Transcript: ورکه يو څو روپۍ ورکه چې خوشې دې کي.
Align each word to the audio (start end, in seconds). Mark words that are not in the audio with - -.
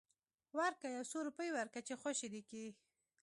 ورکه 0.59 0.87
يو 0.95 1.03
څو 1.11 1.17
روپۍ 1.27 1.49
ورکه 1.53 1.79
چې 1.87 1.93
خوشې 2.01 2.27
دې 2.33 2.41
کي. 2.49 2.65